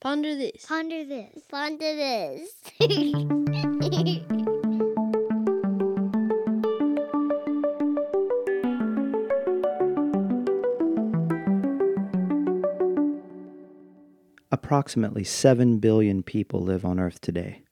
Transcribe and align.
Ponder 0.00 0.34
this. 0.34 0.64
Ponder 0.64 1.04
this. 1.04 1.42
Ponder 1.50 1.94
this. 1.94 2.54
Approximately 14.50 15.24
7 15.24 15.78
billion 15.80 16.22
people 16.22 16.62
live 16.62 16.86
on 16.86 16.98
Earth 16.98 17.20
today, 17.20 17.64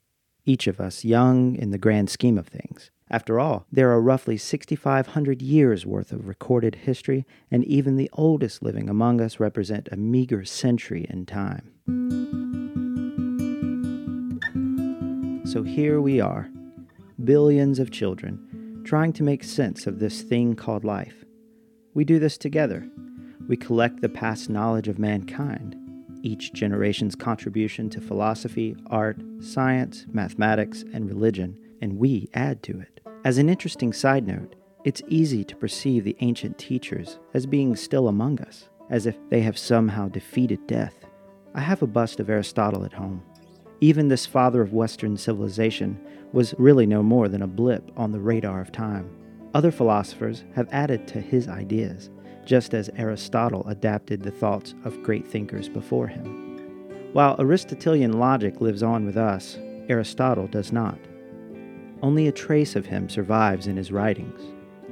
each 0.45 0.67
of 0.67 0.79
us 0.79 1.03
young 1.03 1.55
in 1.55 1.71
the 1.71 1.79
grand 1.79 2.11
scheme 2.11 2.37
of 2.37 2.47
things. 2.47 2.91
After 3.09 3.39
all, 3.39 3.65
there 3.71 3.89
are 3.89 3.99
roughly 3.99 4.37
6,500 4.37 5.41
years 5.41 5.83
worth 5.83 6.11
of 6.11 6.27
recorded 6.27 6.75
history, 6.75 7.25
and 7.49 7.65
even 7.65 7.95
the 7.95 8.11
oldest 8.13 8.61
living 8.61 8.87
among 8.87 9.19
us 9.19 9.39
represent 9.39 9.89
a 9.91 9.97
meager 9.97 10.45
century 10.45 11.07
in 11.09 11.25
time. 11.25 11.71
So 15.45 15.63
here 15.63 15.99
we 15.99 16.21
are, 16.21 16.47
billions 17.23 17.79
of 17.79 17.89
children, 17.89 18.83
trying 18.85 19.13
to 19.13 19.23
make 19.23 19.43
sense 19.43 19.87
of 19.87 19.97
this 19.99 20.21
thing 20.21 20.55
called 20.55 20.83
life. 20.83 21.25
We 21.95 22.05
do 22.05 22.19
this 22.19 22.37
together. 22.37 22.87
We 23.47 23.57
collect 23.57 24.01
the 24.01 24.09
past 24.09 24.49
knowledge 24.49 24.87
of 24.87 24.99
mankind, 24.99 25.75
each 26.21 26.53
generation's 26.53 27.15
contribution 27.15 27.89
to 27.89 27.99
philosophy, 27.99 28.75
art, 28.87 29.19
science, 29.41 30.05
mathematics, 30.11 30.83
and 30.93 31.09
religion, 31.09 31.57
and 31.81 31.97
we 31.97 32.29
add 32.35 32.61
to 32.63 32.79
it. 32.79 32.99
As 33.25 33.39
an 33.39 33.49
interesting 33.49 33.91
side 33.91 34.27
note, 34.27 34.55
it's 34.85 35.01
easy 35.07 35.43
to 35.43 35.55
perceive 35.55 36.03
the 36.03 36.15
ancient 36.19 36.59
teachers 36.59 37.17
as 37.33 37.47
being 37.47 37.75
still 37.75 38.07
among 38.07 38.39
us, 38.41 38.69
as 38.91 39.07
if 39.07 39.17
they 39.29 39.41
have 39.41 39.57
somehow 39.57 40.09
defeated 40.09 40.67
death. 40.67 40.93
I 41.55 41.61
have 41.61 41.81
a 41.81 41.87
bust 41.87 42.19
of 42.19 42.29
Aristotle 42.29 42.85
at 42.85 42.93
home. 42.93 43.23
Even 43.81 44.07
this 44.07 44.25
father 44.25 44.61
of 44.61 44.73
Western 44.73 45.17
civilization 45.17 45.99
was 46.31 46.53
really 46.57 46.85
no 46.85 47.01
more 47.01 47.27
than 47.27 47.41
a 47.41 47.47
blip 47.47 47.91
on 47.97 48.11
the 48.11 48.19
radar 48.19 48.61
of 48.61 48.71
time. 48.71 49.09
Other 49.53 49.71
philosophers 49.71 50.43
have 50.53 50.69
added 50.71 51.07
to 51.07 51.21
his 51.21 51.47
ideas, 51.47 52.11
just 52.45 52.73
as 52.75 52.91
Aristotle 52.95 53.67
adapted 53.67 54.21
the 54.21 54.31
thoughts 54.31 54.75
of 54.83 55.01
great 55.01 55.27
thinkers 55.27 55.67
before 55.67 56.07
him. 56.07 57.09
While 57.13 57.35
Aristotelian 57.39 58.19
logic 58.19 58.61
lives 58.61 58.83
on 58.83 59.05
with 59.05 59.17
us, 59.17 59.57
Aristotle 59.87 60.47
does 60.47 60.71
not. 60.71 60.99
Only 62.03 62.27
a 62.27 62.31
trace 62.31 62.75
of 62.75 62.85
him 62.85 63.09
survives 63.09 63.65
in 63.65 63.75
his 63.75 63.91
writings. 63.91 64.39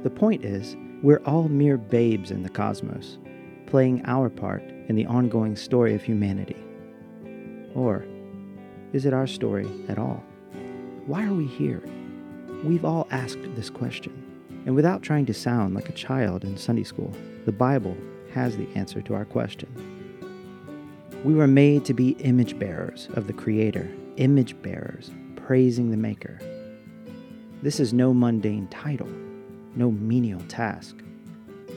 The 0.02 0.10
point 0.10 0.44
is, 0.44 0.76
we're 1.02 1.22
all 1.24 1.48
mere 1.48 1.76
babes 1.76 2.32
in 2.32 2.42
the 2.42 2.48
cosmos, 2.48 3.18
playing 3.66 4.02
our 4.06 4.28
part 4.28 4.64
in 4.88 4.96
the 4.96 5.06
ongoing 5.06 5.54
story 5.54 5.94
of 5.94 6.02
humanity. 6.02 6.56
Or 7.74 8.04
is 8.92 9.06
it 9.06 9.12
our 9.12 9.26
story 9.26 9.68
at 9.88 9.98
all? 9.98 10.24
Why 11.06 11.24
are 11.24 11.34
we 11.34 11.46
here? 11.46 11.82
We've 12.64 12.84
all 12.84 13.06
asked 13.10 13.38
this 13.54 13.70
question. 13.70 14.24
And 14.66 14.74
without 14.74 15.02
trying 15.02 15.26
to 15.26 15.34
sound 15.34 15.74
like 15.74 15.88
a 15.88 15.92
child 15.92 16.44
in 16.44 16.56
Sunday 16.56 16.84
school, 16.84 17.12
the 17.44 17.52
Bible 17.52 17.96
has 18.34 18.56
the 18.56 18.68
answer 18.74 19.00
to 19.02 19.14
our 19.14 19.24
question. 19.24 19.68
We 21.24 21.34
were 21.34 21.46
made 21.46 21.84
to 21.86 21.94
be 21.94 22.10
image 22.20 22.58
bearers 22.58 23.08
of 23.14 23.26
the 23.26 23.32
Creator, 23.32 23.88
image 24.16 24.60
bearers, 24.62 25.10
praising 25.36 25.90
the 25.90 25.96
Maker. 25.96 26.38
This 27.62 27.80
is 27.80 27.92
no 27.92 28.14
mundane 28.14 28.68
title, 28.68 29.08
no 29.74 29.90
menial 29.90 30.42
task. 30.48 30.96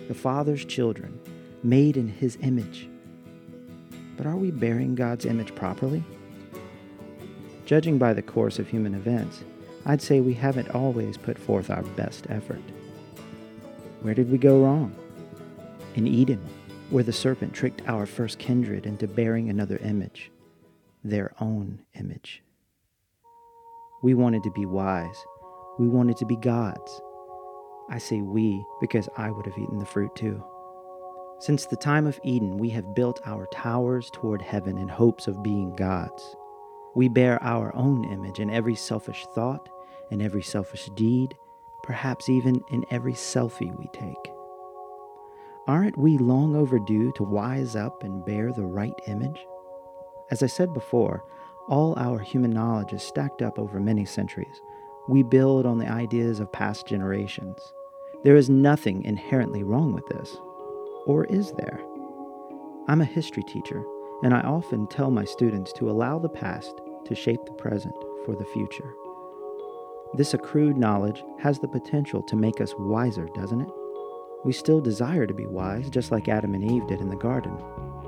The 0.07 0.13
Father's 0.13 0.65
children, 0.65 1.19
made 1.63 1.97
in 1.97 2.07
His 2.07 2.37
image. 2.41 2.89
But 4.21 4.29
are 4.29 4.35
we 4.35 4.51
bearing 4.51 4.93
God's 4.93 5.25
image 5.25 5.55
properly? 5.55 6.03
Judging 7.65 7.97
by 7.97 8.13
the 8.13 8.21
course 8.21 8.59
of 8.59 8.67
human 8.67 8.93
events, 8.93 9.43
I'd 9.87 9.99
say 9.99 10.19
we 10.19 10.35
haven't 10.35 10.69
always 10.75 11.17
put 11.17 11.39
forth 11.39 11.71
our 11.71 11.81
best 11.81 12.27
effort. 12.29 12.61
Where 14.03 14.13
did 14.13 14.31
we 14.31 14.37
go 14.37 14.61
wrong? 14.61 14.93
In 15.95 16.05
Eden, 16.05 16.39
where 16.91 17.03
the 17.03 17.11
serpent 17.11 17.55
tricked 17.55 17.81
our 17.87 18.05
first 18.05 18.37
kindred 18.37 18.85
into 18.85 19.07
bearing 19.07 19.49
another 19.49 19.77
image, 19.77 20.29
their 21.03 21.33
own 21.39 21.79
image. 21.95 22.43
We 24.03 24.13
wanted 24.13 24.43
to 24.43 24.51
be 24.51 24.67
wise 24.67 25.17
we 25.79 25.87
wanted 25.87 26.17
to 26.17 26.27
be 26.27 26.35
gods. 26.35 27.01
I 27.89 27.97
say 27.97 28.21
we 28.21 28.63
because 28.79 29.09
I 29.17 29.31
would 29.31 29.47
have 29.47 29.57
eaten 29.57 29.79
the 29.79 29.85
fruit 29.87 30.15
too. 30.15 30.43
Since 31.41 31.65
the 31.65 31.75
time 31.75 32.05
of 32.05 32.19
Eden, 32.23 32.59
we 32.59 32.69
have 32.69 32.93
built 32.93 33.19
our 33.25 33.47
towers 33.47 34.11
toward 34.13 34.43
heaven 34.43 34.77
in 34.77 34.87
hopes 34.87 35.25
of 35.25 35.41
being 35.41 35.75
gods. 35.75 36.35
We 36.93 37.09
bear 37.09 37.41
our 37.41 37.75
own 37.75 38.05
image 38.13 38.39
in 38.39 38.51
every 38.51 38.75
selfish 38.75 39.25
thought, 39.33 39.67
in 40.11 40.21
every 40.21 40.43
selfish 40.43 40.87
deed, 40.93 41.35
perhaps 41.81 42.29
even 42.29 42.61
in 42.69 42.85
every 42.91 43.13
selfie 43.13 43.75
we 43.75 43.87
take. 43.91 44.31
Aren't 45.65 45.97
we 45.97 46.19
long 46.19 46.55
overdue 46.55 47.11
to 47.13 47.23
wise 47.23 47.75
up 47.75 48.03
and 48.03 48.23
bear 48.23 48.53
the 48.53 48.67
right 48.67 48.93
image? 49.07 49.43
As 50.29 50.43
I 50.43 50.47
said 50.47 50.75
before, 50.75 51.23
all 51.67 51.97
our 51.97 52.19
human 52.19 52.51
knowledge 52.51 52.93
is 52.93 53.01
stacked 53.01 53.41
up 53.41 53.57
over 53.57 53.79
many 53.79 54.05
centuries, 54.05 54.61
we 55.09 55.23
build 55.23 55.65
on 55.65 55.79
the 55.79 55.89
ideas 55.89 56.39
of 56.39 56.51
past 56.51 56.85
generations. 56.85 57.57
There 58.23 58.35
is 58.35 58.47
nothing 58.47 59.03
inherently 59.05 59.63
wrong 59.63 59.91
with 59.91 60.05
this. 60.05 60.37
Or 61.05 61.25
is 61.25 61.51
there? 61.53 61.79
I'm 62.87 63.01
a 63.01 63.05
history 63.05 63.43
teacher, 63.43 63.83
and 64.23 64.33
I 64.33 64.41
often 64.41 64.87
tell 64.87 65.09
my 65.09 65.25
students 65.25 65.73
to 65.73 65.89
allow 65.89 66.19
the 66.19 66.29
past 66.29 66.79
to 67.05 67.15
shape 67.15 67.43
the 67.45 67.53
present 67.53 67.95
for 68.25 68.35
the 68.35 68.45
future. 68.45 68.93
This 70.13 70.33
accrued 70.33 70.77
knowledge 70.77 71.23
has 71.39 71.59
the 71.59 71.67
potential 71.67 72.21
to 72.23 72.35
make 72.35 72.61
us 72.61 72.73
wiser, 72.77 73.27
doesn't 73.33 73.61
it? 73.61 73.69
We 74.43 74.53
still 74.53 74.81
desire 74.81 75.25
to 75.25 75.33
be 75.33 75.45
wise, 75.45 75.89
just 75.89 76.11
like 76.11 76.27
Adam 76.27 76.53
and 76.53 76.69
Eve 76.69 76.87
did 76.87 76.99
in 76.99 77.09
the 77.09 77.15
garden. 77.15 77.57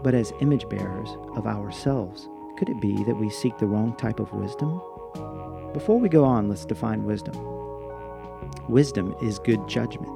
But 0.04 0.14
as 0.14 0.34
image 0.42 0.68
bearers 0.70 1.10
of 1.36 1.48
ourselves, 1.48 2.28
could 2.58 2.70
it 2.70 2.82
be 2.82 3.04
that 3.06 3.16
we 3.16 3.30
seek 3.30 3.58
the 3.58 3.68
wrong 3.68 3.96
type 3.96 4.20
of 4.20 4.34
wisdom? 4.34 4.82
Before 5.74 6.00
we 6.00 6.10
go 6.10 6.26
on, 6.26 6.50
let's 6.50 6.66
define 6.66 7.06
wisdom. 7.06 7.36
Wisdom 8.68 9.16
is 9.22 9.40
good 9.40 9.68
judgment. 9.68 10.12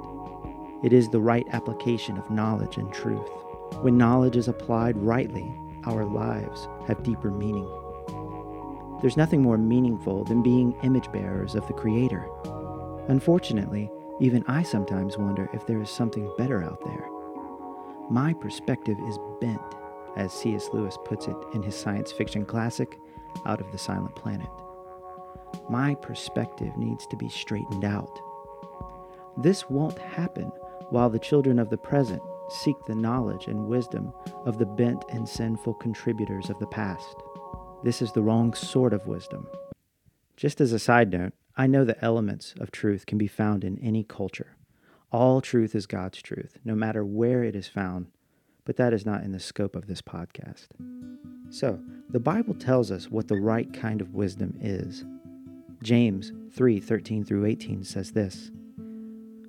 It 0.83 0.93
is 0.93 1.09
the 1.09 1.19
right 1.19 1.47
application 1.51 2.17
of 2.17 2.29
knowledge 2.29 2.77
and 2.77 2.91
truth. 2.93 3.29
When 3.81 3.97
knowledge 3.97 4.35
is 4.35 4.47
applied 4.47 4.97
rightly, 4.97 5.51
our 5.85 6.05
lives 6.05 6.67
have 6.87 7.03
deeper 7.03 7.31
meaning. 7.31 7.69
There's 9.01 9.17
nothing 9.17 9.41
more 9.41 9.57
meaningful 9.57 10.23
than 10.23 10.41
being 10.43 10.77
image 10.83 11.11
bearers 11.11 11.55
of 11.55 11.67
the 11.67 11.73
Creator. 11.73 12.25
Unfortunately, 13.07 13.89
even 14.19 14.43
I 14.47 14.63
sometimes 14.63 15.17
wonder 15.17 15.49
if 15.53 15.65
there 15.65 15.81
is 15.81 15.89
something 15.89 16.31
better 16.37 16.63
out 16.63 16.83
there. 16.83 17.07
My 18.09 18.33
perspective 18.33 18.97
is 19.07 19.19
bent, 19.39 19.61
as 20.15 20.33
C.S. 20.33 20.69
Lewis 20.73 20.97
puts 21.05 21.27
it 21.27 21.37
in 21.53 21.61
his 21.61 21.75
science 21.75 22.11
fiction 22.11 22.45
classic, 22.45 22.99
Out 23.45 23.61
of 23.61 23.71
the 23.71 23.77
Silent 23.77 24.15
Planet 24.15 24.49
my 25.69 25.95
perspective 25.95 26.77
needs 26.77 27.05
to 27.07 27.17
be 27.17 27.29
straightened 27.29 27.83
out. 27.83 28.19
This 29.37 29.69
won't 29.69 29.97
happen 29.97 30.51
while 30.89 31.09
the 31.09 31.19
children 31.19 31.59
of 31.59 31.69
the 31.69 31.77
present 31.77 32.21
seek 32.49 32.75
the 32.85 32.95
knowledge 32.95 33.47
and 33.47 33.67
wisdom 33.67 34.13
of 34.45 34.57
the 34.57 34.65
bent 34.65 35.03
and 35.09 35.27
sinful 35.27 35.73
contributors 35.75 36.49
of 36.49 36.59
the 36.59 36.67
past. 36.67 37.15
This 37.83 38.01
is 38.01 38.11
the 38.11 38.21
wrong 38.21 38.53
sort 38.53 38.93
of 38.93 39.07
wisdom. 39.07 39.47
Just 40.35 40.61
as 40.61 40.71
a 40.71 40.79
side 40.79 41.11
note, 41.11 41.33
I 41.55 41.67
know 41.67 41.83
the 41.83 42.03
elements 42.03 42.53
of 42.59 42.71
truth 42.71 43.05
can 43.05 43.17
be 43.17 43.27
found 43.27 43.63
in 43.63 43.79
any 43.79 44.03
culture. 44.03 44.55
All 45.11 45.41
truth 45.41 45.73
is 45.73 45.87
God's 45.87 46.21
truth, 46.21 46.59
no 46.63 46.75
matter 46.75 47.03
where 47.03 47.43
it 47.43 47.55
is 47.55 47.67
found, 47.67 48.07
but 48.65 48.75
that 48.77 48.93
is 48.93 49.05
not 49.05 49.23
in 49.23 49.31
the 49.31 49.39
scope 49.39 49.75
of 49.75 49.87
this 49.87 50.01
podcast. 50.01 50.67
So, 51.49 51.79
the 52.09 52.19
Bible 52.19 52.53
tells 52.53 52.91
us 52.91 53.09
what 53.09 53.27
the 53.27 53.39
right 53.39 53.71
kind 53.73 54.01
of 54.01 54.13
wisdom 54.13 54.57
is. 54.61 55.05
James 55.81 56.31
3 56.53 56.79
13 56.79 57.23
through 57.23 57.45
18 57.45 57.83
says 57.83 58.11
this 58.11 58.51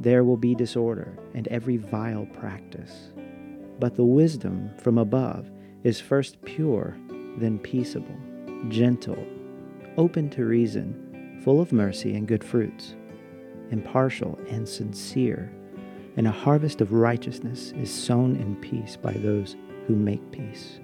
there 0.00 0.24
will 0.24 0.36
be 0.36 0.54
disorder 0.54 1.18
and 1.34 1.48
every 1.48 1.76
vile 1.76 2.26
practice. 2.26 3.12
But 3.78 3.96
the 3.96 4.04
wisdom 4.04 4.70
from 4.78 4.98
above 4.98 5.50
is 5.84 6.00
first 6.00 6.40
pure, 6.42 6.96
then 7.36 7.58
peaceable, 7.58 8.16
gentle, 8.68 9.26
open 9.96 10.30
to 10.30 10.44
reason, 10.44 11.40
full 11.44 11.60
of 11.60 11.72
mercy 11.72 12.14
and 12.14 12.26
good 12.26 12.44
fruits, 12.44 12.94
impartial 13.70 14.38
and 14.48 14.68
sincere, 14.68 15.52
and 16.16 16.26
a 16.26 16.32
harvest 16.32 16.80
of 16.80 16.92
righteousness 16.92 17.72
is 17.72 17.92
sown 17.92 18.36
in 18.36 18.56
peace 18.56 18.96
by 18.96 19.12
those 19.12 19.56
who 19.86 19.94
make 19.94 20.32
peace. 20.32 20.80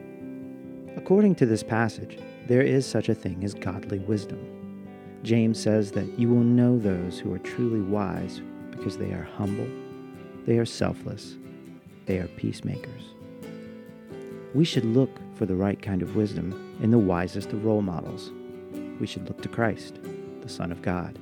According 0.97 1.35
to 1.37 1.47
this 1.47 1.63
passage, 1.63 2.19
there 2.47 2.63
is 2.63 2.87
such 2.87 3.09
a 3.09 3.15
thing 3.15 3.43
as 3.43 3.55
godly 3.55 3.99
wisdom. 4.01 4.51
James 5.23 5.61
says 5.61 5.91
that 5.93 6.19
you 6.19 6.29
will 6.29 6.45
know 6.45 6.79
those 6.79 7.19
who 7.19 7.33
are 7.33 7.39
truly 7.39 7.81
wise 7.81 8.43
because 8.77 8.99
they 8.99 9.13
are 9.13 9.29
humble, 9.37 9.69
they 10.47 10.59
are 10.59 10.67
selfless, 10.67 11.37
they 12.07 12.19
are 12.19 12.29
peacemakers. 12.29 13.03
We 14.55 14.65
should 14.65 14.85
look 14.85 15.11
for 15.35 15.47
the 15.47 15.57
right 15.57 15.81
kind 15.81 16.03
of 16.03 16.17
wisdom 16.17 16.79
in 16.83 16.91
the 16.91 16.99
wisest 16.99 17.53
of 17.53 17.65
role 17.65 17.83
models. 17.83 18.31
We 19.01 19.07
should 19.07 19.27
look 19.29 19.43
to 19.43 19.49
Christ, 19.49 19.99
the 20.43 20.49
Son 20.49 20.71
of 20.71 20.83
God, 20.83 21.19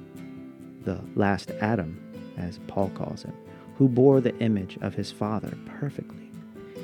the 0.84 1.00
last 1.14 1.50
Adam, 1.60 1.98
as 2.36 2.58
Paul 2.66 2.90
calls 2.90 3.22
him, 3.22 3.34
who 3.76 3.88
bore 3.88 4.20
the 4.20 4.36
image 4.38 4.78
of 4.82 4.94
his 4.94 5.10
Father 5.10 5.56
perfectly 5.78 6.30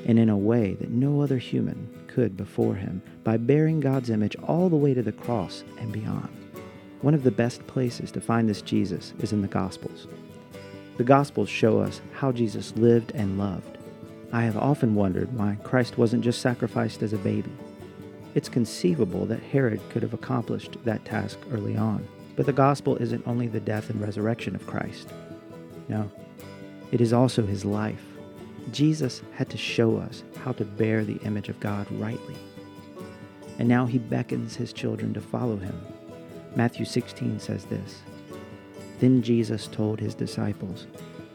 and 0.05 0.17
in 0.17 0.29
a 0.29 0.37
way 0.37 0.73
that 0.75 0.89
no 0.89 1.21
other 1.21 1.37
human 1.37 1.89
could 2.07 2.35
before 2.37 2.75
him 2.75 3.01
by 3.23 3.37
bearing 3.37 3.79
God's 3.79 4.09
image 4.09 4.35
all 4.47 4.69
the 4.69 4.75
way 4.75 4.93
to 4.93 5.03
the 5.03 5.11
cross 5.11 5.63
and 5.77 5.91
beyond. 5.91 6.29
One 7.01 7.13
of 7.13 7.23
the 7.23 7.31
best 7.31 7.65
places 7.67 8.11
to 8.11 8.21
find 8.21 8.49
this 8.49 8.61
Jesus 8.61 9.13
is 9.19 9.31
in 9.31 9.41
the 9.41 9.47
Gospels. 9.47 10.07
The 10.99 11.05
Gospels 11.05 11.47
show 11.47 11.79
us 11.79 12.01
how 12.11 12.33
Jesus 12.33 12.75
lived 12.75 13.13
and 13.15 13.37
loved. 13.37 13.77
I 14.33 14.41
have 14.41 14.57
often 14.57 14.95
wondered 14.95 15.33
why 15.33 15.57
Christ 15.63 15.97
wasn't 15.97 16.25
just 16.25 16.41
sacrificed 16.41 17.01
as 17.01 17.13
a 17.13 17.17
baby. 17.19 17.53
It's 18.35 18.49
conceivable 18.49 19.25
that 19.27 19.41
Herod 19.41 19.79
could 19.91 20.03
have 20.03 20.13
accomplished 20.13 20.75
that 20.83 21.05
task 21.05 21.39
early 21.53 21.77
on, 21.77 22.05
but 22.35 22.45
the 22.45 22.51
Gospel 22.51 22.97
isn't 22.97 23.25
only 23.25 23.47
the 23.47 23.61
death 23.61 23.89
and 23.89 24.01
resurrection 24.01 24.55
of 24.55 24.67
Christ. 24.67 25.13
No, 25.87 26.11
it 26.91 26.99
is 26.99 27.13
also 27.13 27.45
his 27.45 27.63
life. 27.63 28.03
Jesus 28.73 29.21
had 29.35 29.49
to 29.51 29.57
show 29.57 29.95
us 29.95 30.23
how 30.43 30.51
to 30.51 30.65
bear 30.65 31.05
the 31.05 31.21
image 31.23 31.47
of 31.47 31.61
God 31.61 31.89
rightly. 31.91 32.35
And 33.57 33.69
now 33.69 33.85
he 33.85 33.99
beckons 33.99 34.57
his 34.57 34.73
children 34.73 35.13
to 35.13 35.21
follow 35.21 35.55
him. 35.55 35.81
Matthew 36.57 36.83
16 36.83 37.39
says 37.39 37.63
this 37.63 38.01
then 38.99 39.21
Jesus 39.21 39.67
told 39.67 39.99
his 39.99 40.13
disciples, 40.13 40.87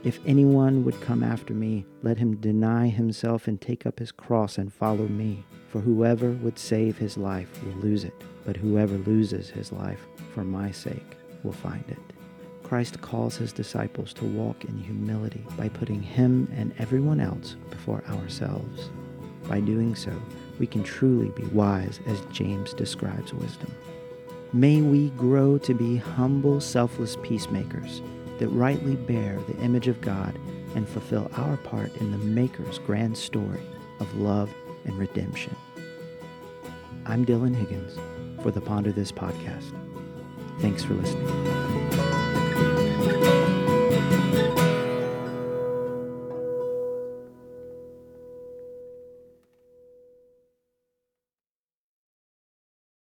If 0.04 0.20
anyone 0.26 0.84
would 0.84 1.00
come 1.00 1.22
after 1.22 1.54
me, 1.54 1.86
let 2.02 2.18
him 2.18 2.36
deny 2.36 2.88
himself 2.88 3.48
and 3.48 3.60
take 3.60 3.86
up 3.86 3.98
his 3.98 4.12
cross 4.12 4.58
and 4.58 4.72
follow 4.72 5.08
me. 5.08 5.44
For 5.68 5.80
whoever 5.80 6.30
would 6.30 6.58
save 6.58 6.98
his 6.98 7.16
life 7.16 7.62
will 7.64 7.72
lose 7.80 8.04
it, 8.04 8.14
but 8.44 8.56
whoever 8.56 8.96
loses 8.98 9.50
his 9.50 9.72
life 9.72 10.06
for 10.32 10.44
my 10.44 10.70
sake 10.70 11.16
will 11.42 11.52
find 11.52 11.84
it. 11.88 11.98
Christ 12.62 13.00
calls 13.00 13.36
his 13.36 13.52
disciples 13.52 14.12
to 14.14 14.24
walk 14.24 14.64
in 14.64 14.78
humility 14.78 15.44
by 15.56 15.68
putting 15.68 16.02
him 16.02 16.50
and 16.56 16.74
everyone 16.78 17.20
else 17.20 17.56
before 17.70 18.04
ourselves. 18.08 18.90
By 19.48 19.60
doing 19.60 19.94
so, 19.94 20.12
we 20.58 20.66
can 20.66 20.82
truly 20.82 21.30
be 21.30 21.44
wise 21.46 22.00
as 22.06 22.20
James 22.32 22.72
describes 22.72 23.34
wisdom. 23.34 23.72
May 24.54 24.82
we 24.82 25.10
grow 25.10 25.58
to 25.58 25.74
be 25.74 25.96
humble, 25.96 26.60
selfless 26.60 27.16
peacemakers 27.24 28.00
that 28.38 28.46
rightly 28.50 28.94
bear 28.94 29.40
the 29.48 29.56
image 29.56 29.88
of 29.88 30.00
God 30.00 30.38
and 30.76 30.88
fulfill 30.88 31.28
our 31.36 31.56
part 31.56 31.92
in 31.96 32.12
the 32.12 32.18
Maker's 32.18 32.78
grand 32.78 33.18
story 33.18 33.62
of 33.98 34.14
love 34.14 34.54
and 34.84 34.96
redemption. 34.96 35.56
I'm 37.04 37.26
Dylan 37.26 37.56
Higgins 37.56 37.98
for 38.44 38.52
the 38.52 38.60
Ponder 38.60 38.92
This 38.92 39.10
podcast. 39.10 39.72
Thanks 40.60 40.84
for 40.84 40.94
listening. 40.94 42.03